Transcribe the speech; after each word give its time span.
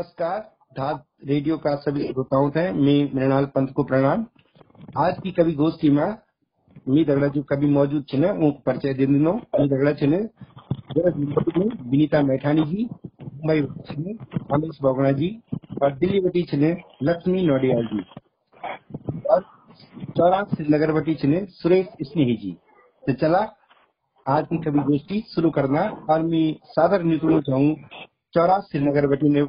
नमस्कार। 0.00 0.38
धाद 0.76 1.02
रेडियो 1.28 1.56
का 1.58 1.74
सभी 1.76 2.02
श्रोताओं 2.02 2.50
थे 2.50 2.60
मैं 2.72 3.14
मृणाल 3.14 3.44
पंत 3.46 3.72
को 3.76 3.82
प्रणाम। 3.84 4.24
आज 4.98 5.18
की 5.22 5.30
कवि 5.32 5.52
गोष्ठी 5.54 5.90
में 5.90 6.14
मी 6.88 7.04
दगड़ा 7.04 7.28
जो 7.28 7.42
कवि 7.42 7.66
मौजूद 7.68 8.04
छे 8.08 8.30
परिचय 8.60 8.94
दे 8.94 9.06
दिनो। 9.06 9.32
मी 9.32 9.66
दगड़ा 9.68 9.92
छे 9.92 10.06
विनीता 11.90 12.22
मैठानी 12.22 12.64
जी, 12.64 12.88
मुंबई 13.24 13.60
छे 13.84 14.12
रमेश 14.54 14.78
बोगड़ा 14.82 15.12
जी, 15.12 15.28
और 15.82 15.92
दिल्ली 15.94 16.20
वटी 16.20 16.42
छे 16.44 16.72
लक्ष्मी 17.02 17.46
नोडियाल 17.46 17.86
जी। 17.86 18.00
और 19.30 19.42
चौरास 20.16 20.54
श्रीनगर 20.56 20.92
वटी 20.92 21.14
छे 21.16 21.44
सुरेश 21.52 21.86
स्नेही 22.02 22.36
जी। 22.36 22.56
तो 23.02 23.12
चला, 23.14 23.48
आज 24.26 24.46
की 24.46 24.58
कवि 24.60 24.82
गोष्ठी 24.82 25.20
शुरू 25.34 25.50
करना, 25.50 25.82
और 26.10 26.22
मैं 26.22 26.52
सादर 26.68 27.02
निपुण 27.02 27.40
चाहूँ, 27.42 27.74
चौरास 28.34 28.68
श्रीनगर 28.72 29.06
बटी 29.06 29.28
ने 29.28 29.42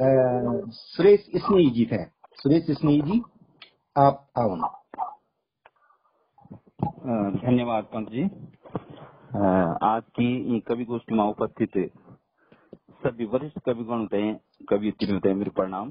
सुरेश 0.00 1.26
स्नेही 1.36 1.70
जी 1.70 1.84
थे। 1.92 2.04
सुरेश 2.34 2.70
स्नेही 2.70 3.00
जी 3.00 3.22
आप 3.98 4.26
आओ 4.38 4.48
धन्यवाद 7.36 7.84
पंत 7.84 8.08
जी। 8.08 8.22
आज 9.86 10.02
की 10.02 10.60
कवि 10.60 10.84
गोष्ठी 10.84 11.14
में 11.14 11.24
उपस्थित 11.24 11.92
सभी 12.74 13.24
वरिष्ठ 13.24 13.58
कविगण 13.58 13.98
होते 13.98 14.16
हैं 14.16 14.40
कवि 14.68 14.88
होते 14.88 15.28
हैं 15.28 15.36
मेरे 15.36 15.50
प्रणाम। 15.50 15.88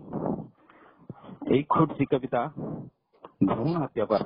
एक 1.54 1.66
छोटी 1.76 1.95
सी 1.95 2.06
कविता 2.06 2.45
भ्रूण 3.44 3.84
हत्या 3.84 4.06
पर? 4.06 4.22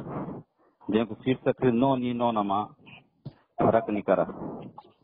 जिनको 0.91 1.15
शीर्षक 1.15 1.63
नौ 1.63 1.95
नी 1.95 2.13
नौ 2.13 2.31
नमा 2.31 2.63
फ़र्क 3.61 3.89
नहीं 3.89 4.03
करा। 4.03 4.23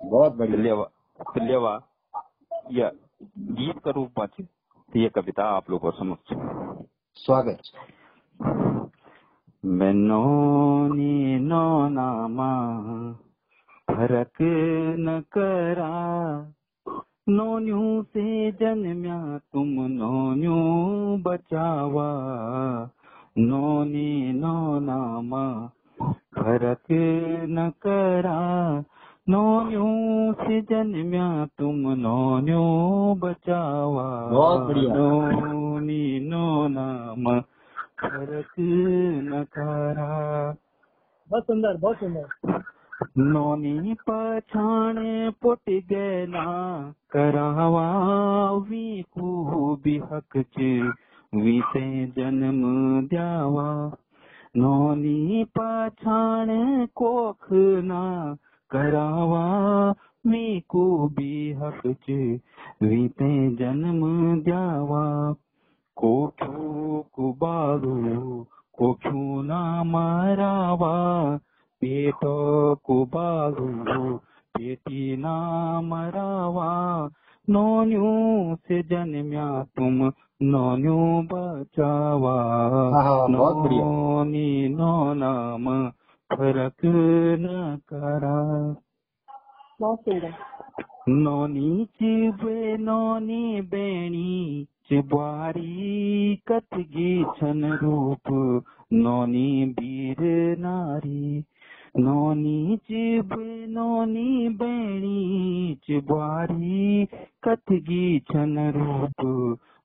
बहुत 0.10 0.36
बढ़िया। 0.36 1.80
यह 2.72 2.92
गीत 3.38 3.80
का 3.80 3.92
रूप 3.92 4.12
ये 4.96 5.10
कविता 5.10 5.44
आप 5.44 5.70
लोगों 5.70 5.92
को 5.92 5.98
समझ 5.98 6.18
स्वागत। 7.16 7.62
मैं 9.66 9.94
नौ 11.40 11.90
नामा 11.90 12.52
फरक 13.92 14.34
न 15.00 15.24
करा। 15.32 15.94
नोन्यू 17.30 18.04
से 18.04 18.52
जन्म्या 18.52 19.38
तुम 19.38 19.68
नोन्यू 19.68 20.58
बचावा। 21.18 22.10
नोनी 23.38 24.34
नो 24.34 24.80
नामा 24.80 25.72
फरक 26.10 26.86
न 27.50 27.72
करा। 27.82 28.84
नोन्यू 29.30 29.86
से 30.34 30.62
जन्म्या 30.62 31.46
तुम 31.46 31.76
नोन्यू 31.76 32.64
बचावा। 33.16 34.30
बढ़िया। 34.68 34.94
नोनी 34.96 36.20
नो 36.30 36.68
नाम 36.68 37.42
फरक 38.02 38.56
न 39.24 39.44
करा। 39.44 40.56
बहुत 41.30 41.44
सुंदर 41.44 41.78
बहुत 41.78 41.96
सुंदर। 41.96 42.28
नोनी 43.18 43.96
पछाणे 44.10 45.30
पुट 45.30 45.60
गैला 45.70 46.82
करावा 47.12 47.88
वी 48.52 49.02
को 49.02 49.76
भी 49.84 49.98
हक 49.98 50.38
च 50.38 50.58
वी 51.36 51.62
से 51.62 52.06
जन्म 52.06 52.62
द्यावा। 53.08 53.98
नोनी 54.58 55.44
पछाणे 55.58 56.86
कोख 56.86 57.48
ना 57.84 58.38
करावा 58.76 59.92
वी 60.28 60.60
को 60.60 61.08
भी 61.08 61.54
हक 61.54 61.82
च। 61.88 62.40
वी 62.84 63.08
ते 63.08 63.56
जन्म 63.56 64.02
द्यावा। 64.42 65.36
कोठो 65.96 66.54
कुबारू 67.14 68.46
कोठू 68.74 69.42
ना 69.42 69.84
मारावा। 69.84 70.94
पेट 71.82 72.20
कुबारू 72.84 74.20
पेटी 74.58 75.18
ना 75.18 75.38
मरावा। 75.82 77.10
नोन्यू 77.50 78.06
से 78.56 78.84
जन्म्या 78.84 79.64
तुम 79.64 80.12
नोन्यू 80.42 81.28
बचावा। 81.34 82.36
नोनी 83.28 84.70
नो 84.70 85.14
नाम 85.14 85.92
फरक 86.34 86.86
न 87.40 87.78
करा। 87.94 88.38
बहुत 89.82 90.00
सुंदर। 90.00 90.34
नोनी 91.10 91.86
चिबे 91.86 92.78
नोनी 92.78 93.62
बेणी 93.62 94.68
चिबारी 94.90 96.36
कतगी 96.48 97.24
छन 97.38 97.64
रूप। 97.84 98.32
नोनी 98.94 99.66
वीर 99.80 100.22
नारी 100.60 101.44
नोनी 102.00 102.78
चिब 102.78 103.34
नोनी 103.70 104.50
बेणी 104.50 105.76
चिबारी 105.84 107.06
कतगी 107.44 108.20
छन 108.20 108.58
रूप। 108.76 109.26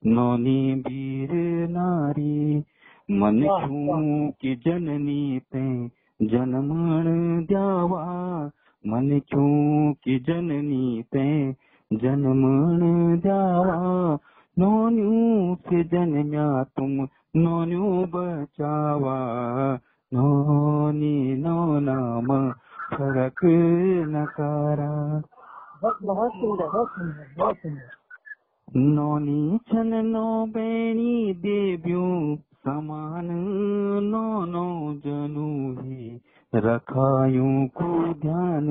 नोनी 0.05 0.73
वीर 0.73 1.31
नारी 1.69 2.63
मन 3.11 3.41
छू 3.43 4.31
की 4.41 4.55
जननी 4.55 5.39
ते 5.39 5.63
जनमण 6.21 7.03
द्यावा. 7.45 8.03
मन 8.87 9.19
छू 9.19 9.43
की 9.93 10.19
जननी 10.19 11.03
ते 11.03 11.51
जनमण 11.93 12.79
द्यावा. 13.19 14.17
नोन्यू 14.59 15.55
से 15.55 15.83
जन्म्या 15.83 16.63
तुम 16.63 17.07
नोन्यू 17.35 18.05
बचावा. 18.15 19.17
नोनी 20.13 21.35
नो 21.35 21.79
नाम 21.79 22.51
फरक 22.93 23.39
नकारा. 24.09 25.21
बहुत 26.03 26.31
सुंदर 26.31 26.65
बहुत 26.65 26.87
सुंदर 26.87 27.35
बहुत 27.37 27.55
सुंदर। 27.55 27.99
नोनी 28.75 29.57
छन 29.57 30.05
नो 30.05 30.45
बेणी 30.45 31.33
देव्यू. 31.33 32.37
समान 32.69 33.27
नो 34.03 34.45
नो 34.45 34.93
जनू 34.93 35.81
ही 35.81 36.21
रखायूं 36.55 37.67
को 37.67 38.13
ध्यान। 38.13 38.65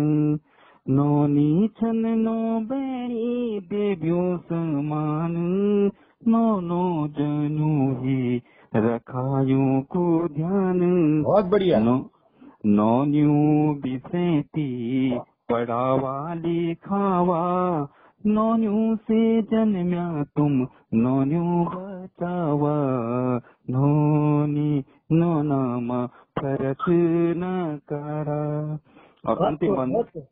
नोनी 0.89 1.69
छन 1.69 1.97
नो 1.97 2.61
बेणी 2.61 3.61
देव्यो 3.61 4.39
समान। 4.39 5.35
नो 6.29 6.61
नो 6.61 7.09
जनू 7.09 7.93
ही 7.93 8.43
रखायूं 8.77 9.83
को 9.83 10.29
ध्यान। 10.29 11.23
बहुत 11.23 11.45
बढ़िया। 11.45 11.79
नो 11.79 12.11
नोन्यू 12.67 13.33
बिसेती 13.83 15.19
पढ़ावा 15.53 16.35
लिखावा 16.35 17.43
नोन्यू 18.27 18.97
से 18.97 19.43
जन्म्या 19.43 20.25
तुम। 20.37 20.67
नोन्यू 20.95 21.65
बचावा 21.65 22.77
नोनी 23.71 24.85
नो 25.13 25.43
नाम 25.43 26.07
फरक 26.39 26.85
न 27.37 27.79
करा। 27.93 28.79
और 29.27 29.47
अंतिम 29.47 29.75
बंद 29.77 30.27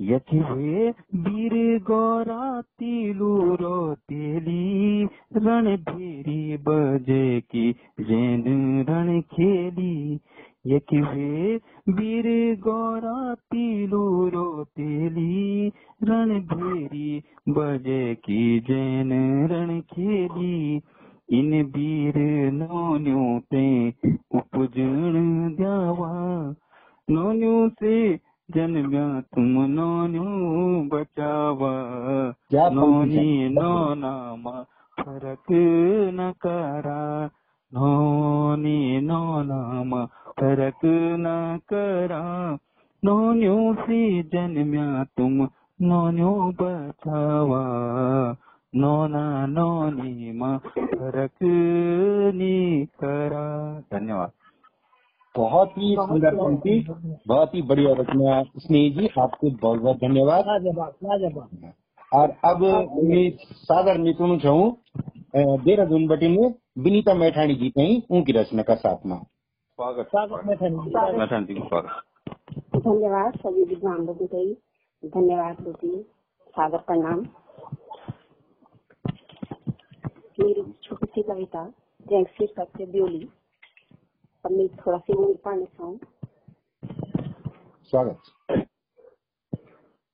यथि 0.00 0.38
वे 0.38 0.90
वीर 1.14 1.82
गौरा 1.82 2.60
तिलूरो 2.60 3.94
तेली 3.94 5.04
रण 5.36 5.76
भेरी 5.76 6.56
बजे 6.56 7.40
की 7.40 7.72
जैन 8.00 8.86
रण 8.88 9.20
खेली। 9.20 10.20
यथि 10.66 11.00
वे 11.00 11.56
वीर 11.88 12.56
गौरा 12.60 13.34
तिलूरो 13.34 14.64
तेली 14.64 15.72
रण 16.04 16.40
भेरी 16.40 17.22
बजे 17.48 18.14
की 18.14 18.60
जैन 18.60 19.12
रण 19.46 19.80
खेली 19.80 20.82
इन 21.32 21.62
वीर 21.62 22.14
नोन्यू 22.52 23.40
ते 23.50 23.88
उपजन 24.34 25.54
द्यावा। 25.58 26.12
नोन्यू 27.10 27.68
से 27.68 28.16
जन्म्या 28.50 29.20
तुम 29.20 29.44
नोन्यू 29.44 30.24
बचावा। 30.88 31.72
नोनी 32.54 33.48
नो 33.48 33.94
नाम 33.94 34.62
फरक 35.00 35.44
न 36.14 36.32
करा। 36.40 37.30
नोनी 37.74 39.00
नो 39.00 39.42
नाम 39.42 40.06
फरक 40.06 40.80
न 41.20 41.58
करा। 41.68 42.58
नोन्यू 43.04 43.74
से 43.74 44.22
जन्म्या 44.22 45.04
तुम 45.04 45.48
नोन्यू 45.80 46.30
बचावा 46.60 47.62
नोना 48.74 49.46
नोनी 49.46 50.32
मा 50.32 50.58
फरक 50.58 51.42
नी 52.34 52.86
करा। 53.00 53.44
धन्यवाद। 53.92 54.30
बहुत 55.34 55.70
ही 55.78 55.94
सुंदर 56.00 56.34
पंक्ति 56.34 56.74
बहुत 57.28 57.54
ही 57.54 57.62
बढ़िया 57.62 57.92
रचना 57.92 58.42
स्नेह 58.42 58.90
जी 58.92 59.08
आपको 59.18 59.50
बहुत 59.50 59.80
बहुत 59.80 59.96
धन्यवाद। 59.96 60.44
और 62.14 62.30
अब 62.44 62.62
मैं 63.04 63.30
सादर 63.52 63.98
में 63.98 64.12
सुनू 64.12 64.36
छूं 64.36 64.72
देहरादून 65.64 66.06
बटी 66.06 66.28
में 66.28 66.54
विनीता 66.78 67.14
मैठाणी 67.14 67.54
जी 67.54 67.70
कहीं 67.70 68.02
उनकी 68.10 68.32
रचना 68.32 68.62
का 68.62 68.74
साथ 68.74 69.06
में। 69.06 69.16
स्वागत। 69.16 70.06
स्वागत 70.06 70.46
मैठान 71.16 71.44
जी। 71.44 71.54
स्वागत। 71.54 72.02
धन्यवाद 72.76 73.32
सभी 73.34 73.64
विद्वान 73.64 73.98
लोगों 73.98 74.26
का 74.26 74.54
धन्यवाद 75.04 75.60
होती 75.60 76.06
सागर 76.48 76.78
प्रणाम। 76.78 77.26
मेरी 80.40 80.72
छोटी 80.82 81.06
सी 81.06 81.22
कविता 81.22 81.72
जैसे 82.08 82.46
सबसे 82.46 82.86
ब्योली। 82.86 83.28
अब 84.44 84.50
मैं 84.50 84.68
थोड़ा 84.68 84.98
सी 84.98 85.12
वो 85.12 85.34
पढ़ना 85.34 85.64
चाहूँ 85.64 85.98
स्वागत 87.84 88.16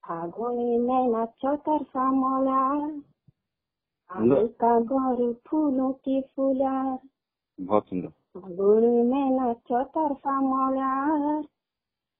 फागुनी 0.04 0.78
मौला 0.78 1.24
का 4.46 4.80
गौर 4.80 5.40
फूलों 5.46 5.92
की 5.92 6.20
फूलार। 6.20 6.98
बहुत 7.60 7.88
सुंदर। 7.88 8.08
फागुनी 8.08 9.02
मैना 9.02 9.52
चौतरफा 9.52 10.40
मौला 10.40 10.84
आम 10.84 11.42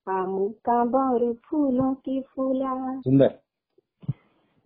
का 0.09 0.85
गौर 0.85 1.35
फूलों 1.35 1.95
की 1.95 2.21
फूलार 2.21 3.01
सुंदर। 3.01 3.39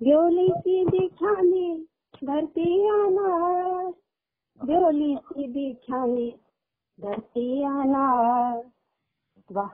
ब्योली 0.02 0.48
सी 0.56 0.86
दिखाने 0.86 1.84
धरती 2.24 2.88
अनार। 2.88 3.92
ब्योली 4.64 5.16
सी 5.16 5.46
दिखाने 5.46 6.30
धरती 7.00 7.62
अनार। 7.62 8.70
वाह। 9.52 9.68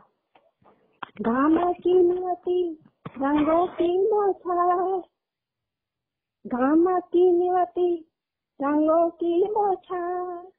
घाम 1.22 1.72
की 1.72 1.94
नियति 1.94 2.82
रंगों 3.18 3.66
की 3.66 3.98
बौछार 3.98 4.98
घाम 6.46 7.00
की 7.00 7.32
नियति 7.32 8.08
रंगों 8.62 9.10
की 9.10 9.44
बौछार 9.44 10.52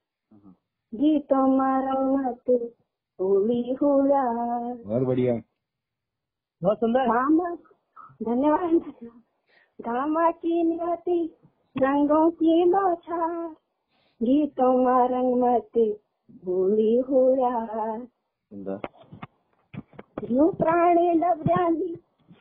गीतों 0.96 1.48
मरमत 1.58 2.44
होली 3.22 3.74
हुआ 3.82 4.22
बहुत 4.76 5.04
बढ़िया 5.04 5.34
बहुत 6.62 6.80
सुंदर 6.80 7.08
धन्यवाद 8.24 8.82
घामा 9.80 10.30
की 10.32 10.64
नियति 10.64 11.20
रंगों 11.76 12.30
की 12.32 12.64
बौछार 12.72 13.36
गीतों 14.22 14.74
में 14.78 15.08
रंगमत 15.10 15.78
भूली 16.46 16.96
हुआ 17.10 17.52
सुंदर 17.98 18.80
यू 20.32 20.50
प्राणी 20.54 21.96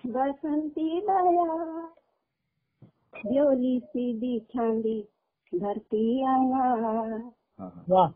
बसंती 0.07 1.01
दया 1.01 1.55
ब्योली 3.25 3.79
धरती 5.53 6.05
आया 6.25 6.65
हाँ 6.65 7.71
हाँ 7.71 7.85
वाह 7.89 8.09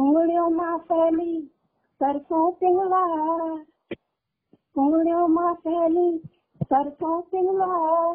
कुंगड़ियों 0.00 0.50
माँ 0.50 0.78
फैली 5.54 6.18
सरसों 6.60 7.22
पिंगला 7.22 8.12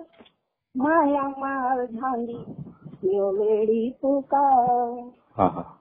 माया 0.78 1.30
मार 1.30 1.86
झांदी 1.86 3.16
यो 3.16 3.32
बेड़ी 3.32 3.96
पुकार। 4.02 5.12
हाँ 5.38 5.52
हाँ। 5.52 5.80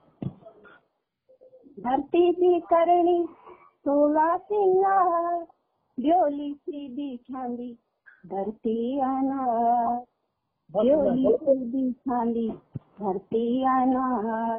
धरती 1.79 2.31
भी 2.31 2.59
करणी 2.59 3.27
सोला 3.79 4.37
सिंगार। 4.37 5.45
ब्योली 5.99 6.53
सी 6.53 6.87
भी 6.87 7.17
छांदी 7.17 7.77
धरती 8.25 8.99
आना 8.99 9.45
ब्योली 10.71 11.23
सुंदर 11.23 11.37
सी 11.37 11.71
भी 11.71 11.91
छांदी 11.91 12.49
धरती 13.01 13.63
आना 13.63 14.57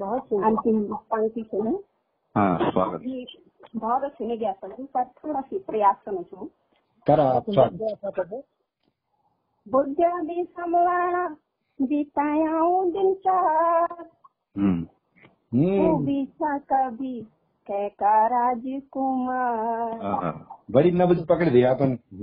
बहुत 0.00 0.32
अंतिम 0.32 0.94
पंक्ति 0.94 1.42
सुनो 1.42 1.84
हाँ 2.36 2.70
स्वागत। 2.70 3.00
बहुत 3.76 4.12
सुने 4.12 4.36
गया 4.36 4.52
पंक्ति 4.52 4.82
पर 4.82 5.04
थोड़ा 5.04 5.40
सी 5.40 5.58
प्रयास 5.58 5.96
करो 6.04 6.22
छो 6.22 6.50
करा 7.06 7.40
सुंदर 7.40 7.54
स्वागत। 7.54 7.72
जय 7.72 8.06
आपका 8.06 8.40
बुद्धिया 9.66 10.22
भी 10.22 10.44
संभलाना 10.44 11.36
बिताया 11.82 12.90
दिन 12.90 13.14
चार। 13.14 14.10
हम्म। 14.58 14.86
तू 15.54 15.58
हम्म 15.58 16.04
कभी 16.72 17.26
राजकुमार। 18.32 20.02
हाँ 20.02 20.60
बड़ी 20.70 20.90
नब्ज 20.90 21.26
पकड़ 21.26 21.48
दिया 21.48 21.70
अपन 21.70 21.98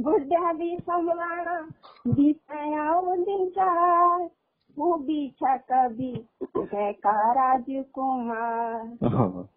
बुढ़िया 0.00 0.52
भी 0.52 0.78
संभलाना 0.80 1.68
बिताया 2.06 3.00
दिन 3.00 3.48
चार 3.50 4.30
तू 4.76 4.94
भी 4.94 5.28
था 5.30 5.56
कभी 5.56 6.26
कैका 6.56 7.32
राजकुमार। 7.32 9.08
हाँ, 9.08 9.48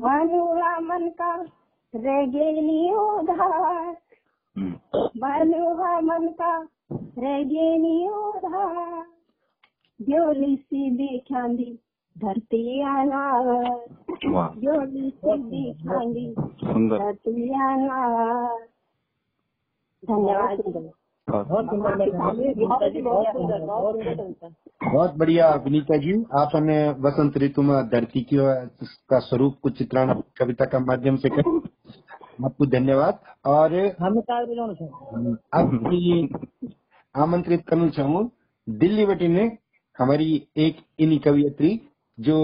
मनुआ 0.00 0.78
मन 0.78 1.08
का 1.08 1.34
रह 1.94 2.26
गेली 2.26 2.92
उधार। 2.92 3.96
मनुआ 5.16 6.00
मन 6.00 6.28
का 6.28 6.58
रह 7.18 7.44
गेली 7.44 8.08
उधार। 8.08 9.06
ब्योली 10.02 10.56
सी 10.56 10.90
दिखांदी 10.90 11.78
धरती 12.18 12.82
अनार। 12.82 13.84
वाह। 14.26 14.48
ब्योली 14.48 15.10
सी 15.10 15.36
दिखांदी 15.38 16.34
सुंदर। 16.40 16.98
धरती 16.98 17.48
अनार। 17.48 18.77
धन्यवाद। 20.02 20.92
बहुत 24.84 25.14
बढ़िया 25.14 25.48
विनीता 25.54 25.96
जी। 25.96 26.12
आपने 26.34 26.76
वसंत 27.00 27.36
ऋतु 27.38 27.62
में 27.62 27.88
धरती 27.88 28.20
की 28.22 28.36
का 29.10 29.18
स्वरूप 29.18 29.56
कुछ 29.62 29.78
चित्रण 29.78 30.12
कविता 30.38 30.64
का 30.64 30.78
माध्यम 30.78 31.16
से 31.16 31.28
कर। 31.28 31.50
आपको 32.44 32.66
धन्यवाद। 32.66 33.18
और 33.46 33.74
हमें 34.00 34.20
छो 34.74 34.94
आमंत्रित 37.14 37.66
करना 37.68 37.88
चाहूँ 37.88 38.30
दिल्ली 38.68 39.06
बटी 39.06 39.28
ने 39.28 39.44
हमारी 39.98 40.48
एक 40.56 40.76
इन्हीं 40.98 41.18
कवियत्री 41.18 41.70
जो 42.18 42.38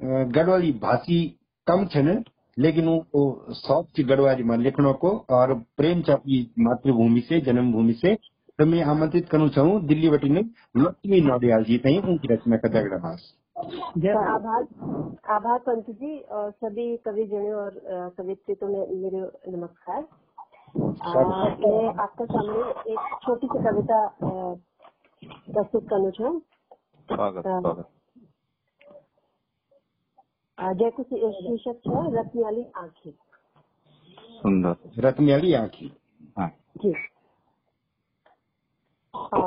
गढ़वाली 0.00 0.72
भाषी 0.72 1.38
कम 1.66 1.86
छन 1.86 2.24
लेकिन 2.58 2.88
वो 2.88 3.24
शौक 3.54 3.88
थी 3.98 4.04
गढ़वाली 4.04 4.42
में 4.42 4.56
लिखने 4.58 4.92
को 4.94 5.10
और 5.30 5.54
प्रेम 5.76 6.02
च 6.02 6.10
अपनी 6.10 6.54
मातृभूमि 6.60 7.20
से 7.20 7.40
जन्मभूमि 7.40 7.94
से 7.94 8.14
तो 8.58 8.66
मैं 8.66 8.82
आमंत्रित 8.84 9.28
करना 9.28 9.48
चाहूँ 9.48 9.80
दिल्ली 9.86 10.10
बटी 10.10 10.28
ने 10.28 10.40
लक्ष्मी 10.76 11.20
नौडियाल 11.20 11.64
जी 11.64 11.78
तई 11.78 11.98
उनकी 11.98 12.34
रचना 12.34 12.56
का 12.56 12.68
दगड़ा 12.70 13.16
तो 14.08 14.18
प्रभु। 14.18 14.30
आभार 14.30 14.66
आभार 15.30 15.58
पंत 15.60 15.90
जी 15.90 16.18
और 16.20 16.50
सभी 16.52 16.96
कविजनों 16.98 17.54
और 17.54 17.76
अ, 17.76 18.08
कवित्रियों 18.18 18.70
में 18.70 19.02
मेरे 19.02 19.56
नमस्कार। 19.56 20.06
मैं 20.76 21.94
आपके 22.02 22.26
सामने 22.26 22.92
एक 22.94 23.18
छोटी 23.24 23.46
सी 23.46 23.64
कविता 23.64 24.00
प्रस्तुत 25.48 25.88
करना 25.90 26.10
चाहूँ। 26.10 26.40
स्वागत 27.08 27.42
स्वागत। 27.60 28.03
शीर्षक 30.60 31.80
है 31.88 32.20
रत्नियाली 32.20 32.64
आँखें। 32.76 33.10
सुंदर। 34.42 34.76
रत्नियाली 34.98 35.52
आखी। 35.54 35.92
हाँ। 36.38 36.48
जी। 36.76 36.92
अ, 39.14 39.38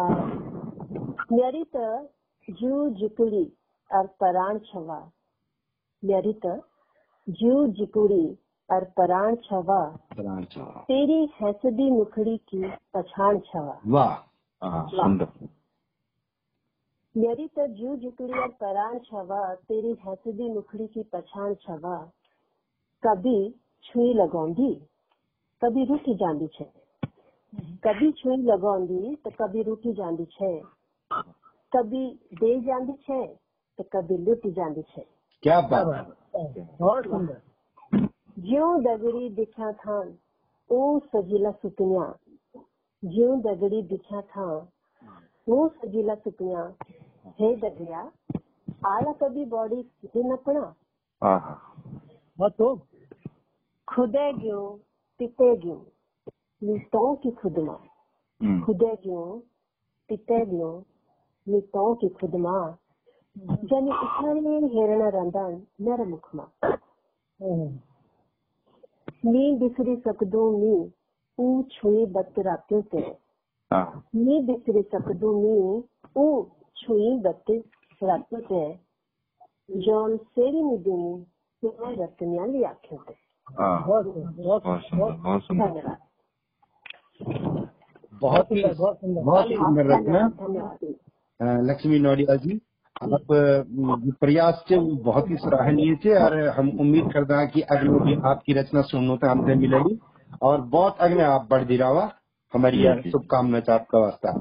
मेरी 1.32 1.66
त 1.76 2.10
जू 2.50 2.90
जिकुड़ी 2.90 3.54
और 3.94 4.08
पराण 4.08 4.60
छवा। 4.60 5.12
मेरी 6.06 6.34
त 6.46 6.62
जू 7.30 7.68
जिकुड़ी 7.68 8.38
और 8.72 8.84
पराण 8.84 9.36
छवा। 9.36 9.98
प्राण 10.16 10.44
छवा। 10.44 10.82
तेरी 10.88 11.30
हैसदी 11.42 11.92
मुखड़ी 11.92 12.38
की 12.38 12.70
पछाण 12.94 13.40
छवा। 13.40 13.82
वाह। 13.88 14.14
हाँ 14.70 14.88
सुंदर। 14.88 15.48
मेरी 17.18 17.48
तो 17.48 17.66
जू 17.68 17.96
जुकड़ी 17.96 18.40
और 18.40 18.48
परान 18.62 18.98
छवा 19.06 19.44
तेरी 19.70 19.94
हैसदी 20.06 20.50
मुखड़ी 20.54 20.88
की 20.88 21.04
पछाण 21.14 21.54
छवा 21.62 21.98
कभी 23.04 23.40
छुई 23.84 24.14
लगौंदी 24.14 24.74
कभी 25.62 25.86
रूठी 25.86 26.14
जांदी 26.16 26.48
छे। 26.48 26.66
कभी 27.84 28.12
छुई 28.12 28.36
लगौंदी 28.44 29.16
तो 29.16 29.32
कभी 29.40 29.64
रूठी 29.64 29.94
जांदी 29.94 30.26
छे। 30.32 30.52
कभी 31.72 32.04
दे 32.34 32.60
जांदी 32.62 32.94
छे 32.94 33.26
तो 33.80 33.84
कभी 33.96 34.18
लुटी 34.18 34.52
जांदी 34.52 34.82
छे। 34.82 35.06
क्या 35.44 35.60
बात 35.62 35.86
बात 35.88 36.16
बहुत 36.80 37.04
सुंदर। 37.06 37.42
ज्यो 38.40 38.68
दगड़ी 38.82 39.30
दिखा 39.36 39.72
था 39.74 40.00
ओ 40.70 41.00
सजीला 41.08 41.52
सुकनिया। 41.52 42.06
ज्यो 43.04 43.36
दगड़ी 43.42 43.82
दिखा 43.90 44.22
था 44.22 44.48
वो 45.48 45.68
सजीला 45.76 46.16
सुकनिया। 46.16 46.64
हे 47.40 47.56
दगड़िया 47.62 48.00
आला 48.86 49.12
कभी 49.22 49.46
बॉडी 49.52 49.82
दिन 50.16 50.32
अपना 50.32 50.62
आहा 51.22 51.54
बस 52.40 52.56
हो 52.62 52.76
खुदे 53.88 54.32
ग्यो 54.34 54.62
पिते 55.20 55.56
ग्यो 55.58 55.76
नीतों 56.62 57.16
की 57.24 57.32
खुदमा 57.42 57.74
खुदे 58.66 58.94
ग्यो 59.04 59.24
पिते 60.10 60.46
ग्यो 60.46 60.72
नीतों 61.48 61.94
की 62.02 62.10
खुदमा 62.20 62.58
जन 63.72 63.88
इठाने 63.88 64.58
हेरण 64.76 65.02
रंदन 65.16 65.62
नर 65.88 66.06
मुखमा 66.08 66.50
नी 69.26 69.44
बिसरी 69.60 69.96
सकदू 70.08 70.44
नी 70.58 70.76
ऊ 71.38 71.62
छुई 71.72 72.06
बत 72.14 72.40
रात्यों 72.48 72.82
से 72.84 73.02
आहा 73.72 74.02
नी 74.16 74.40
बिसरी 74.46 74.82
सकदू 74.94 75.34
नी 75.42 75.58
ऊ 76.18 76.28
छुई 76.78 77.06
el 77.08 77.22
बत्तीस 77.24 77.64
रात 78.04 78.52
है 78.52 78.68
जॉन 79.78 80.18
सेरी 80.18 80.62
निदिन 80.64 81.26
तुम्हें 81.64 81.96
रत्नियाँ 81.98 82.48
लिया 82.48 82.74
थे 82.84 82.98
बहुत 83.48 84.06
बहुत 84.08 84.64
धन्यवाद। 85.44 85.98
बहुत 88.14 88.52
ही 88.52 88.64
बहुत 88.64 88.98
सुंदर। 88.98 89.92
रचना 89.92 90.22
लक्ष्मी 91.62 92.00
नौरिया 92.00 92.36
जी 92.36 92.60
आप 93.04 93.28
प्रयास 94.20 94.64
से 94.70 94.78
बहुत 95.04 95.30
ही 95.30 95.36
सराहनीय 95.38 95.96
थे 95.96 96.14
और 96.20 96.38
हम 96.50 96.70
उम्मीद 96.80 97.12
करते 97.14 97.34
हैं 97.34 97.48
कि 97.52 97.62
अगले 97.62 98.00
भी 98.06 98.14
आपकी 98.26 98.54
रचना 98.54 98.82
सुनने 98.82 99.18
तो 99.18 99.28
हमसे 99.28 99.56
मिलेगी। 99.56 100.00
और 100.42 100.62
बहुत 100.62 100.98
अगले 101.00 101.24
आप 101.24 101.48
बढ़ 101.52 101.64
दिरावा 101.64 102.12
हमारी 102.54 102.84
शुभकामना 103.12 103.62
आपका 103.74 104.00
वास्ता। 104.00 104.32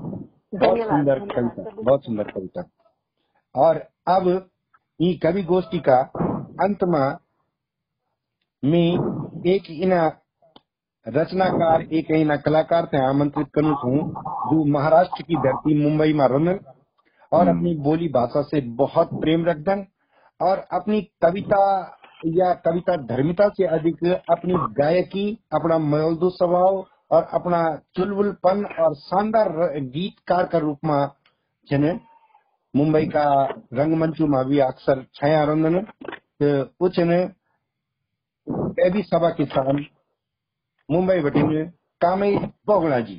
बहुत 0.52 0.78
सुंदर 0.78 1.18
कविता 1.18 1.82
बहुत 1.82 2.04
सुंदर 2.04 2.30
कविता। 2.30 2.62
और 3.54 3.76
अब 4.08 4.28
ये 5.00 5.12
कवि 5.22 5.42
गोष्ठी 5.42 5.78
का 5.78 6.00
अंत 6.64 6.84
में 8.62 9.42
एक 9.46 9.70
इना 9.70 10.06
रचनाकार 11.06 11.82
एक 11.92 12.10
इना 12.10 12.36
कलाकार 12.36 12.86
थे 12.86 13.04
आमंत्रित 13.06 13.48
करूँ 13.54 13.74
छूं 13.74 13.98
जो 14.46 14.64
महाराष्ट्र 14.72 15.22
की 15.22 15.36
धरती 15.36 15.82
मुंबई 15.82 16.12
में 16.12 16.26
रहन 16.28 16.58
और 17.32 17.48
अपनी 17.48 17.74
बोली 17.84 18.08
भाषा 18.08 18.42
से 18.42 18.60
बहुत 18.76 19.10
प्रेम 19.14 19.44
रखदन 19.46 19.84
और 20.40 20.58
अपनी 20.72 21.00
कविता 21.22 21.62
या 22.26 22.52
कविता 22.64 22.96
धर्मिता 23.06 23.48
से 23.48 23.66
अधिक 23.66 24.04
अपनी 24.30 24.54
गायकी 24.74 25.30
अपना 25.54 25.78
मौलदू 25.86 26.30
स्वभाव 26.30 26.84
और 27.10 27.22
अपना 27.34 27.60
चुलबुलपन 27.96 28.64
और 28.80 28.94
शानदार 28.96 29.48
गीतकार 29.80 30.46
का 30.46 30.58
रूप 30.58 30.78
में 30.84 31.06
जने 31.68 31.92
मुंबई 32.74 33.06
का 33.06 33.24
रंगमंचू 33.74 34.26
में 34.26 34.44
भी 34.44 34.58
अक्सर 34.58 35.04
छाया 35.14 35.42
रहंदन 35.44 35.80
तो 36.42 36.86
उच 36.86 36.98
ने 37.00 37.20
ए 38.80 38.90
भी 38.90 39.02
सभा 39.02 39.30
किसान 39.30 39.84
मुंबई 40.88 41.20
बटिन 41.20 41.64
कामे 42.00 42.30
बोगड़ा 42.66 43.00
जी। 43.00 43.16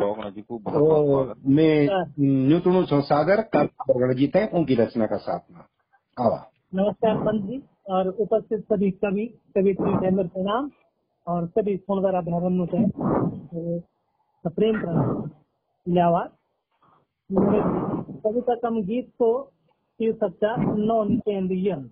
भगवान 0.00 0.30
जी 0.30 0.40
को 0.42 0.58
तो 0.58 1.34
मैं 1.48 1.74
न्यूतनु 2.20 2.84
छो 2.84 3.00
सागर 3.02 3.40
कामे 3.52 3.84
बोगड़ा 3.88 4.12
जी 4.12 4.26
थे 4.28 4.46
उनकी 4.48 4.74
रचना 4.74 5.06
का 5.06 5.16
साथ 5.18 5.40
में। 5.50 5.64
आवा। 6.16 6.40
नमस्कार 6.74 7.16
पंत 7.16 7.42
जी 7.44 7.62
और 7.90 8.08
उपस्थित 8.08 8.60
सभी 8.64 8.90
कवि 8.90 9.26
कवित्री 9.56 9.92
केंद्र 9.96 10.26
प्रणाम। 10.26 10.70
और 11.26 11.46
सभी 11.46 11.74
अभ्यारण 11.74 12.66
थे 12.66 12.88
तो 12.88 14.50
प्रेम 14.50 14.80
प्रणाम 14.80 15.30
लियावा 15.86 16.28
कविता 17.30 18.54
कम 18.54 18.82
गीत 18.82 19.10
को 19.18 19.50
तीर 20.00 20.14
सच्चा 20.14 20.56
नौ 20.56 21.04
निकेंद्रियन 21.04 21.90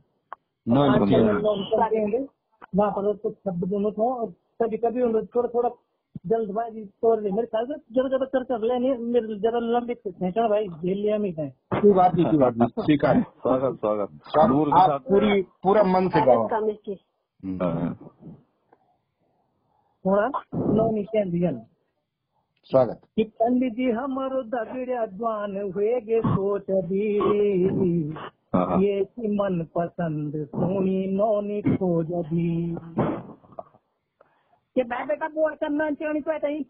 नौ 0.69 0.83
आज 0.83 1.01
निकेंद्रियन। 1.01 1.37
नौ 1.37 1.55
निकेंद्रियन 1.57 2.29
वहाँ 2.77 2.91
पर 2.91 3.17
कुछ 3.17 3.35
शब्द 3.35 3.65
दोनों 3.65 3.91
थे 3.91 4.03
और 4.03 4.31
कभी 4.63 4.77
कभी 4.77 5.03
उन 5.03 5.27
थोड़ा 5.27 5.49
थोड़ा 5.49 5.71
जल्दबाजी 6.27 6.85
तौर 6.85 7.23
ले। 7.23 7.31
मेरे 7.31 7.47
ख्याल 7.47 7.67
से 7.67 7.75
जरा 7.75 8.09
जरा 8.09 8.27
चर्चा 8.27 8.57
लेनी। 8.57 8.95
मेरे 8.99 9.39
जरा 9.39 9.59
लंबी 9.59 9.95
खींचना 9.95 10.49
भाई 10.49 10.69
झेल 10.69 10.99
लिया 10.99 11.19
मैं 11.19 11.33
कहीं 11.33 11.81
कोई 11.81 11.93
बात 11.93 12.15
नहीं 12.15 12.27
कोई 12.27 12.39
बात 12.39 12.57
नहीं। 12.57 12.69
स्वीकार 12.85 13.17
है। 13.17 13.23
स्वागत 13.23 13.79
स्वागत। 13.79 14.09
आप 14.73 15.03
पूरी 15.09 15.43
पूरा 15.63 15.83
मन 15.83 16.09
से 16.09 16.21
गाओ। 16.27 16.47
हाँ, 17.63 17.99
थोड़ा 20.05 20.27
नौ 20.75 20.91
निकेंद्रियन 20.91 21.57
स्वागत। 22.71 23.01
कि 23.17 23.25
पंडित 23.41 23.73
जी 23.75 23.91
हमारो 23.91 24.43
दगड़िया 24.43 25.05
जवान 25.07 25.57
हुए 25.73 26.01
गे 26.01 26.21
सोच 26.21 26.71
दी। 26.71 27.05
हाँ, 28.55 28.81
ये 28.83 29.05
की 29.05 29.29
मन 29.37 29.65
पसंद 29.75 30.33
सोनी 30.47 31.07
नौनी 31.13 31.61
खोज 31.63 32.13
दी। 32.27 32.77
के 34.77 34.83
मैं 34.85 35.07
बेटा 35.09 35.29
बोल 35.29 35.55
करना 35.55 35.91
चाहनी 35.91 36.21
तो 36.21 36.33
ऐसा 36.33 36.49
ही 36.49 36.65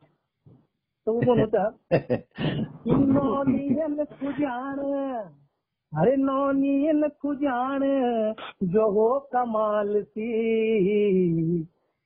तो 1.06 1.12
वो 1.12 1.20
बोलो 1.20 1.46
था 1.46 1.68
कि 1.92 2.94
नौनियन 3.12 4.04
खुजान 4.04 4.78
अरे 5.92 6.16
नौनियन 6.16 7.08
खुजान 7.22 7.80
जो 8.64 8.90
हो 8.90 9.08
कमाल 9.32 10.02
सी। 10.02 10.28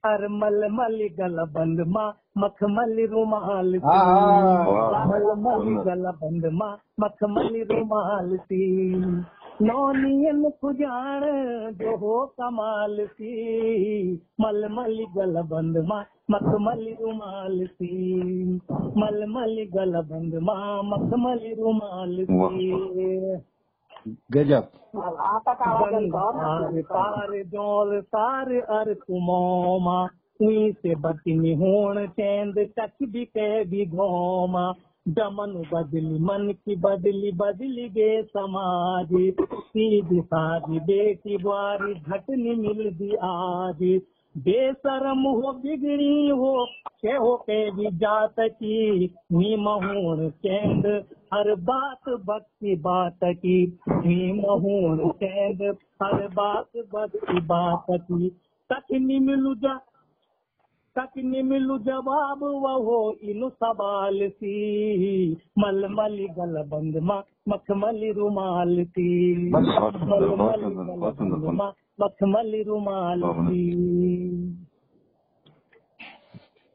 अर 0.04 0.28
मल 0.28 0.68
मल 0.71 1.09
गल 1.21 1.37
बंद 1.44 1.80
मा 1.87 2.14
मखमल 2.38 3.06
रुमाल 3.11 3.73
सी। 3.73 3.87
मल 3.87 4.73
वाह। 4.73 5.04
मलमल 5.04 5.82
गल 5.82 6.02
बंद 6.23 6.47
मा 6.52 6.78
मखमल 7.00 7.62
रुमाल 7.71 8.37
सी। 8.37 8.97
नौनियन 9.62 10.50
खुजान 10.50 11.21
जो 11.75 11.97
हो 11.97 12.26
कमाल 12.26 13.06
सी। 13.06 14.12
मलमल 14.40 15.06
गल 15.16 15.42
बंद 15.42 15.78
मा 15.78 16.04
मखमल 16.30 16.94
रुमाल 17.00 17.66
सी। 17.66 18.61
मलमल 18.73 19.66
गल 19.75 20.00
बंद 20.00 20.35
मा 20.35 20.82
मखमल 20.82 21.40
रुमाल 21.59 22.25
सी। 22.25 22.73
गजब। 24.09 24.68
पार 26.92 27.42
जोल, 27.42 28.00
सार 28.00 28.52
अर 28.52 28.94
कुमोमा 28.94 30.09
उई 30.42 30.73
से 30.73 30.94
बतिनी 30.94 31.54
होण, 31.54 32.06
चैंद 32.06 32.59
टच 32.78 32.97
भी 33.02 33.25
कह 33.25 33.64
भी 33.64 33.87
घोमा 33.87 34.73
दमन 35.09 35.52
बदली, 35.73 36.18
मन 36.18 36.52
की 36.52 36.76
बदली 36.76 37.32
बदली 37.32 37.88
गे 37.88 38.23
समाज। 38.23 39.09
सीधी 39.52 40.21
साधी 40.21 40.78
बेटी 40.80 41.37
बुआरी 41.42 41.94
घटनी 41.94 42.54
मिल 42.54 42.90
दी 42.94 43.14
आज। 43.14 44.00
बेसरम 44.37 45.19
हो 45.19 45.53
बिगड़ी 45.53 46.29
हो 46.29 46.67
के 47.03 47.12
हो 47.12 47.37
के 47.37 47.71
भी 47.71 47.97
जात 47.97 48.35
की? 48.41 49.07
नीम 49.33 49.69
होण 49.69 50.29
चैंद 50.29 50.87
हर 51.35 51.55
बात 51.55 52.09
भक्ति 52.09 52.77
बात 52.77 53.19
की। 53.25 53.79
नीम 53.89 54.41
होण 54.41 55.11
चैंद 55.11 55.62
हर 56.03 56.29
बात 56.29 56.67
भक्ति 56.95 57.41
बात 57.41 57.87
की। 57.91 58.29
कखनी 58.73 59.19
मिलू 59.19 59.55
जा 59.55 59.81
कखनी 60.99 61.43
मिलू 61.43 61.79
जवाब 61.79 62.41
वहो 62.43 63.17
इन 63.23 63.49
सवाल 63.49 64.29
सी। 64.29 65.37
मलमली 65.59 66.27
गल 66.29 66.62
बंद 66.62 66.97
मा 66.97 67.23
मखमली 67.49 68.12
रुमाल 68.12 68.85
सी। 68.85 69.35
मलमली 69.51 70.75
सुंदर, 71.17 71.73
मखमली 72.00 72.62
रुमाल 72.62 73.22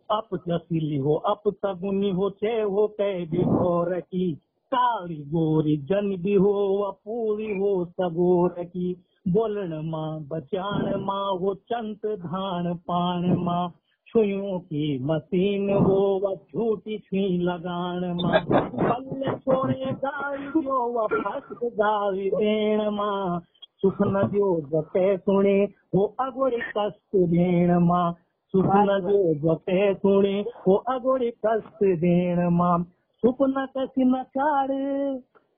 अप 0.10 0.30
जसीली 0.48 0.98
हो 0.98 1.16
अप 1.16 1.42
सगुनी 1.48 2.10
हो 2.12 2.30
चे 2.30 2.62
हो 2.62 2.88
कैदी 2.88 3.44
और 3.44 4.00
की 4.00 4.32
काली 4.72 5.16
गोरी 5.16 5.78
जन 5.78 6.16
भी 6.24 6.34
हो 6.34 6.54
व 6.80 6.92
पूरी 7.06 7.58
हो, 7.58 7.86
सगोर 7.86 8.64
की। 8.64 8.96
बोलण 9.28 9.74
माँ 9.90 10.20
बचाण 10.22 10.96
माँ 11.02 11.38
हो 11.40 11.54
चंत 11.56 12.06
धान 12.06 12.74
पाण 12.74 13.36
माँ। 13.38 13.74
छुइयों 14.08 14.60
की 14.60 15.00
मशीन 15.04 15.70
हो 15.70 16.00
व 16.24 16.36
झूठी 16.36 16.98
छुई 16.98 17.38
लगाण 17.38 18.06
माँ। 18.22 18.40
पल्ले 18.50 19.36
छोड़े 19.36 19.92
गाली 19.94 20.48
जो 20.48 20.80
व 20.94 21.08
फस 21.08 21.58
गाली 21.64 22.30
देण 22.30 22.90
माँ। 22.90 23.42
सुख 23.84 23.98
न 24.02 24.28
जो 24.28 24.48
जते 24.74 25.18
सुणे 25.18 25.58
वो 25.96 26.06
अगोड़ी 26.20 26.58
कष्ट 26.78 27.18
देण 27.34 27.78
माँ. 27.86 28.12
सुख 28.54 28.66
न 28.66 29.00
जो 29.02 29.34
जते 29.44 29.94
सुणे 29.94 30.42
वो 30.68 30.76
अगोड़ी 30.90 31.30
कष्ट 31.46 31.84
देण 32.02 32.48
माँ 32.50 32.78
सुपन 33.24 33.54
कसी 33.78 34.06
न 34.06 34.24
चार 34.38 34.68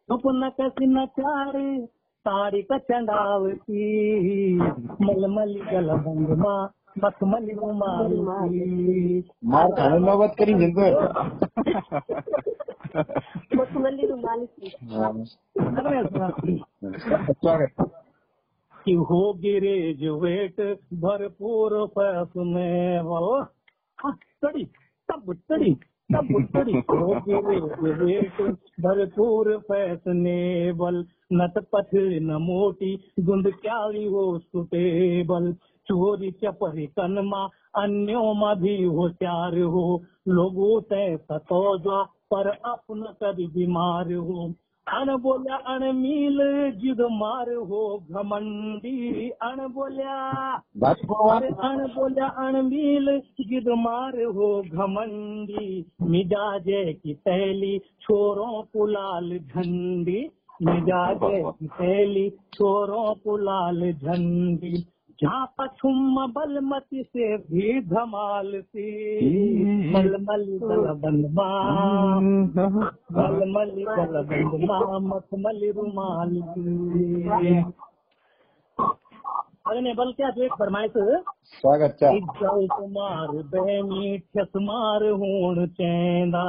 सुपन 0.09 0.49
कसी 0.61 0.88
न 0.88 1.05
चार 1.19 1.53
तारी 2.25 2.61
का 2.61 2.77
चंडावती 2.77 3.83
मलमली 5.03 5.61
गल 5.71 5.89
बंग 6.05 6.29
माँ 6.39 6.61
मखमली 6.99 7.53
रुमाल 7.53 8.13
मार 9.45 9.99
नौबत 9.99 10.35
करी 10.39 10.53
मखमली 13.55 14.07
रुमाल 14.07 14.45
स्वागत। 17.33 17.99
कि 18.86 18.93
हो 18.93 19.33
ग्रेजुएट 19.33 20.62
भरपूर 20.93 21.86
फैशनेबल 21.88 23.45
हाँ, 24.00 24.13
स्टडी 24.13 24.63
तब 25.09 25.33
स्टडी 25.33 25.74
तब 26.09 26.27
स्टडी 26.41 26.74
हो 26.74 27.13
ग्रेजुएट 27.21 28.41
भरपूर 28.81 29.57
फैशनेबल 29.57 31.05
नत 31.33 31.53
पथ 31.74 31.89
न 32.21 32.38
मोटी 32.41 32.95
गुंद 33.19 33.48
क्यारी 33.62 34.05
हो 34.05 34.39
सुटेबल। 34.39 35.53
चोरी 35.88 36.31
चपरी 36.31 36.86
कनमा 36.88 37.43
अन्यों 37.75 38.33
में 38.33 38.55
भी 38.62 38.83
होशियार 38.83 39.57
हो। 39.59 40.03
लोगों 40.27 40.81
ते 40.81 41.17
सतोजा 41.17 42.03
पर 42.03 42.48
अपना 42.48 43.13
कभी 43.24 43.48
बीमार 43.48 44.13
हो। 44.13 44.53
अण 44.93 45.15
बोल्या 45.15 45.55
अण 45.74 45.84
मील 45.96 46.39
जिद 46.72 47.01
मार 47.12 47.50
हो 47.69 47.81
घमंडी। 48.12 49.29
अण 49.41 49.67
बोल्या 49.74 50.15
अण 51.69 51.86
बोल्या 51.96 52.27
अण 52.46 52.69
जिद 53.39 53.69
मार 53.77 54.17
हो 54.36 54.62
घमंडी। 54.62 55.86
मिजाजे 56.01 56.84
की 56.93 57.13
पहली 57.13 57.77
छोरों 58.01 58.62
को 58.62 58.86
लाल 58.86 59.38
झंडी। 59.38 60.27
मिजाजे 60.62 61.41
की 61.51 61.67
पहली 61.67 62.29
छोरों 62.29 63.13
को 63.13 63.38
लाल 63.38 63.91
झंडी। 63.91 64.75
जहाँ 65.19 65.45
पछुम 65.59 66.15
बलमती 66.33 67.01
से 67.03 67.25
भी 67.38 67.79
धमाल 67.88 68.51
सी। 68.61 68.83
मलमल 69.93 70.45
बंदमा 71.01 71.47
मलमल 73.17 73.73
बंदमा 74.29 74.77
मखमल 75.07 75.59
रुमाल 75.75 76.31
सी। 76.43 77.57
अगले 79.67 79.93
बल 79.93 80.11
क्या 80.11 80.29
जो 80.29 80.43
एक 80.43 80.53
फरमाइश 80.59 80.93
स्वागत 81.59 81.97
चा 81.99 82.11
इज्जल 82.11 82.67
कुमार 82.67 83.35
बहनी 83.51 84.17
ठसमार 84.17 85.03
होण 85.19 85.65
चैंदा। 85.67 86.45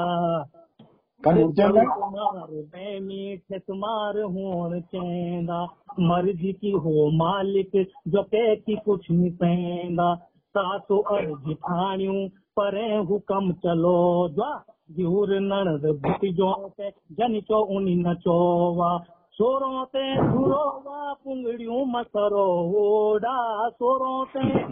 कुमार 1.22 2.50
बहनी 2.52 3.36
ठसमार 3.36 4.20
होण 4.36 4.80
चैंदा। 4.80 5.60
मर्ज़ी 6.00 6.52
की 6.52 6.70
हो, 6.70 7.11
मालिक 7.11 7.87
जो 8.09 8.23
कह 8.23 8.54
की 8.54 8.76
कुछ 8.76 9.11
नहीं 9.11 9.30
पैंदा 9.30 10.14
सासो 10.50 10.99
अर्ज़ 10.99 11.52
ठाणियूं, 11.52 12.28
परे 12.28 12.97
हुकम 12.97 13.52
चलो 13.52 14.28
द्वा 14.28 14.64
यूर 14.99 15.28
नणद 15.40 15.87
बुट 15.87 16.32
जो 16.32 16.68
ते, 16.68 16.90
जन 16.90 17.40
चो 17.40 17.76
उनी 17.76 17.94
न 17.94 18.14
चोवा। 18.14 18.99
सोरों 19.32 19.85
ते 19.85 20.16
धुरोवा 20.16 21.12
पुंगड़ियूं 21.12 21.87
मसरो 21.87 22.47
ओडा। 22.76 23.68
सोरों 23.68 24.25
ते, 24.25 24.62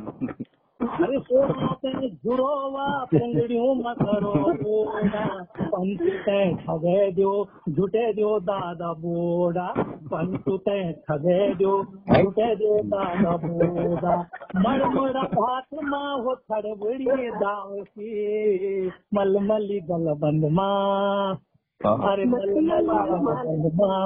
अरे 0.86 1.18
सोरों 1.20 1.74
ते 1.74 2.08
धुरोवा 2.10 3.04
पुंगड़ियूं 3.04 3.74
मसरो 3.74 4.32
ओडा। 4.78 5.46
पंच 5.78 6.00
ते 6.00 6.54
ठगे 6.54 7.10
दो 7.10 7.48
झूठे 7.68 8.12
दो 8.12 8.40
दादा 8.40 8.92
बोडा 8.92 9.74
पंच 9.82 10.60
ते 10.60 10.92
ठगे 10.92 11.54
दो 11.54 11.82
झूठे 11.84 12.54
दो 12.54 12.82
दादा 12.82 13.36
बोडा 13.36 14.30
मड़मड़ा 14.56 15.22
भात 15.22 15.66
माँ 15.82 16.22
हो 16.22 16.34
खड़बड़ी 16.34 17.30
दाव 17.30 17.76
की। 17.80 18.86
मलमली 19.14 19.80
गलबंद 19.80 20.44
माँ। 20.44 21.38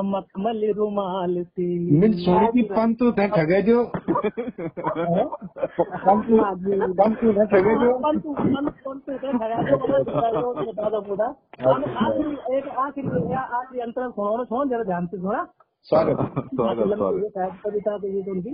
मखमली 0.05 0.73
रुमाल 0.73 1.43
सी। 1.43 1.67
मिल 2.01 2.13
सोनी 2.15 2.49
की 2.53 2.63
पंतु 2.63 3.13
थे 3.13 3.29
ठगे 3.29 3.61
जो। 3.63 3.85
पंतु 6.05 6.37
पंतु 6.93 7.33
थे 7.33 7.47
ठगे 7.47 7.75
जो। 7.75 7.93
पंतु 7.99 8.35
पंतु 8.35 9.13
ते 9.13 9.33
ठगा 9.33 9.61
दादा 10.73 11.29
आखिरी 11.71 12.57
एक 12.57 12.69
आखिरी 12.79 13.35
आखिरी 13.35 13.81
अंतर 13.81 14.11
सुनो 14.11 14.45
सुनो 14.45 14.65
जरा 14.65 14.85
ध्यान 14.85 15.07
से 15.07 15.17
सुना। 15.17 15.43
स्वागत 15.83 16.17
स्वागत 16.55 16.97
स्वागत। 16.97 17.61
कविता 17.65 17.99
तो 17.99 18.09
ये 18.09 18.23
तो 18.23 18.31
उनकी 18.31 18.51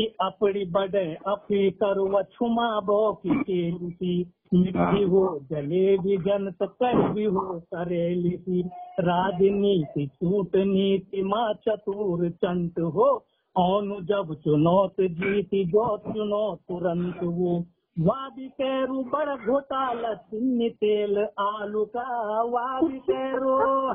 कि 0.00 0.06
अपनी 0.20 0.64
बड़े 0.64 1.16
अपी 1.26 1.70
करुआ 1.70 2.22
छुमा 2.22 2.80
बो 2.80 3.12
की 3.12 3.42
केली 3.42 4.32
मिट्टी 4.54 5.02
हो 5.02 5.40
जलेबी 5.50 6.16
जनत 6.16 6.56
कड़वी 6.62 7.24
हो 7.24 7.60
करेली 7.60 8.30
सी। 8.30 8.62
राजनीति 9.00 10.06
छूट, 10.06 10.56
नीति 10.56 11.22
माँ 11.22 11.54
चतुर 11.54 12.30
चंट 12.30 12.78
हो। 12.78 13.24
औनु 13.56 14.00
जब 14.00 14.34
चुनौत 14.34 14.94
जीती, 15.00 15.64
जो 15.64 15.96
चुनो 15.98 16.54
तुरंत 16.54 17.20
वो 17.22 17.64
वादी 17.98 18.48
कैरू 18.48 19.02
बड़ 19.02 19.46
घोटाला 19.46 20.14
चिन्नी 20.14 20.68
तेल 20.68 21.18
आलू 21.38 21.84
का, 21.84 22.42
वादी 22.42 22.98
कैरू। 22.98 23.92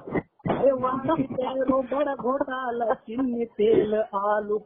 चिन्नी 3.05 3.45
तेल 3.45 3.93
आलू 4.15 4.57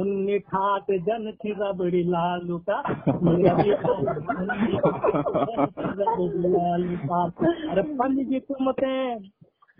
उन्नी 0.00 0.38
ठाट, 0.38 0.90
जन 1.06 1.30
थी 1.32 1.52
रबड़ी 1.52 2.02
लालू 2.04 2.58
का 2.58 2.78
मेरा 3.22 3.54
थी 3.62 3.70
लालू 6.48 6.96
का 7.04 7.22
अरे 7.70 7.82
पंडित 7.82 8.28
जी, 8.28 8.38
तुम 8.40 8.72
ते, 8.72 9.14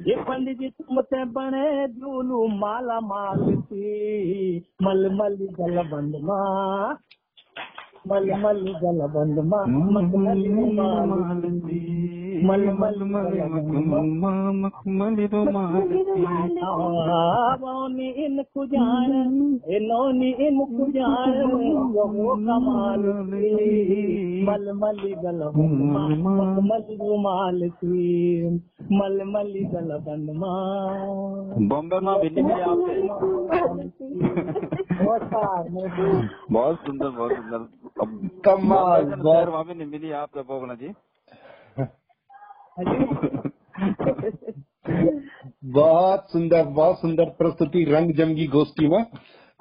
ये 0.09 0.17
पंडित 0.17 0.59
जी, 0.59 0.69
तुम 0.69 1.01
ते 1.01 1.25
बने 1.25 1.89
जूलू 1.89 2.47
माला 2.49 3.01
माल 3.01 3.45
सी 3.61 4.59
मलमल 4.83 5.37
गल 5.61 5.83
बंद 5.89 6.17
माँ 6.23 6.99
मलमल 8.11 8.61
गल 8.83 9.01
बंद 9.15 9.39
माँ 9.51 9.65
मखमली 9.95 10.49
रुमाल 10.55 11.43
सी 11.59 11.81
मलमल 12.47 12.99
गल 13.13 13.37
बंद 13.91 14.17
माँ 14.23 14.53
मखमली 14.63 15.27
रुमाल 15.35 15.91
नौनी 17.63 18.09
इन 18.25 18.43
खुजान 18.55 19.13
ए 19.71 19.79
नौनी 19.87 20.31
इन 20.47 20.59
कमाल 22.47 23.05
सी 23.31 24.45
मलमली 24.49 25.13
गल 25.23 25.41
बंद 25.57 25.81
माँ 25.93 26.09
मखमली 26.25 26.97
रुमाल 27.03 27.69
सी 27.69 28.59
मलमली 28.99 29.65
गल 29.75 29.91
बंद 30.09 30.31
माँ 30.43 31.69
बॉम्बे 31.69 31.99
में 32.01 32.55
आपसे 32.63 33.01
बहुत 36.53 36.77
सुंदर 36.87 37.09
बहुत 37.09 37.33
सुंदर। 37.33 37.61
कमाल 38.47 39.65
भी 39.65 39.75
नहीं 39.75 39.89
मिली 39.89 40.13
आपसे 40.13 40.41
बोगना 40.41 40.75
जी। 40.75 40.95
बहुत 45.65 46.31
सुंदर 46.31 46.65
बहुत 46.65 47.01
सुंदर 47.01 47.25
प्रस्तुति 47.25 47.85
रंग 47.85 48.15
जमगी 48.15 48.47
गोष्ठी 48.47 48.89
में। 48.89 49.07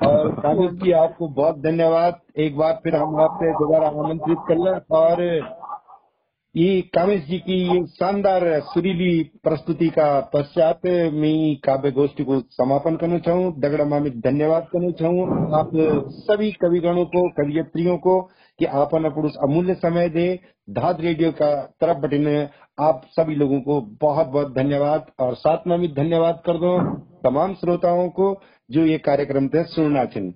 और 0.07 0.31
कामिल 0.31 0.69
जी 0.69 0.91
आपको 0.91 1.27
बहुत 1.27 1.57
धन्यवाद। 1.57 2.19
एक 2.37 2.57
बार 2.57 2.79
फिर 2.83 2.95
हम 2.95 3.21
आपसे 3.21 3.51
दोबारा 3.51 3.87
आमंत्रित 3.87 4.37
कर 4.47 4.57
लें। 4.57 4.79
और 4.91 5.49
ये 6.55 6.81
कामेश 6.81 7.25
जी 7.25 7.39
की 7.39 7.53
ये 7.53 7.85
शानदार 7.85 8.59
सुरीली 8.59 9.31
प्रस्तुति 9.43 9.89
का 9.89 10.31
पश्चात 10.33 10.79
मैं 11.13 11.55
काव्य 11.55 11.91
गोष्ठी 11.91 12.23
को 12.23 12.39
समापन 12.39 12.95
करना 12.95 13.19
चाहूँ। 13.19 13.59
दगड़ा 13.59 13.85
मामित 13.85 14.17
धन्यवाद 14.17 14.63
करना 14.63 14.91
चाहूँ। 14.91 15.59
आप 15.59 15.71
सभी 16.09 16.51
कविगणों 16.51 17.05
को 17.05 17.29
कवियत्रियों 17.29 17.97
को 17.97 18.29
कि 18.61 18.67
आप 18.67 18.87
अपना 18.87 19.09
पुरुष 19.09 19.31
अमूल्य 19.43 19.73
समय 19.73 20.09
दे 20.09 20.39
धाद 20.69 21.01
रेडियो 21.01 21.31
का 21.31 21.65
तरफ़ 21.81 21.97
बटने 21.97 22.49
आप 22.79 23.01
सभी 23.09 23.35
लोगों 23.35 23.61
को 23.61 23.81
बहुत 23.81 24.27
बहुत 24.27 24.55
धन्यवाद 24.55 25.11
और 25.19 25.35
साथ 25.35 25.57
में 25.67 25.79
भी 25.79 25.87
धन्यवाद 25.87 26.43
कर 26.45 26.53
दो 26.53 26.95
तमाम 27.29 27.53
श्रोताओं 27.53 28.09
को 28.09 28.41
जो 28.71 28.85
ये 28.85 28.97
कार्यक्रम 28.97 29.47
थे 29.47 29.63
सुनना 29.63 30.05
चिन्ह। 30.05 30.33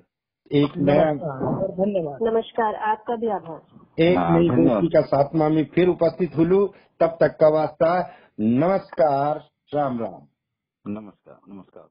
एक 0.51 0.77
नया 0.77 1.03
धन्यवाद। 1.03 2.19
नमस्कार 2.23 2.75
आपका 2.75 3.15
भी 3.15 3.27
आभार। 3.27 3.61
एक 4.01 4.17
हाँ, 4.17 4.39
नई। 4.39 4.47
गोष्ठी 4.47 4.87
का 4.87 5.01
साथ 5.01 5.35
में 5.35 5.65
फिर 5.65 5.87
उपस्थित 5.87 6.37
हुलू 6.37 6.73
तब 6.99 7.17
तक 7.19 7.37
का 7.41 7.49
वास्ता 7.49 8.11
नमस्कार 8.39 9.49
राम 9.75 9.99
राम। 9.99 10.21
नमस्कार 10.87 11.39
नमस्कार। 11.49 11.87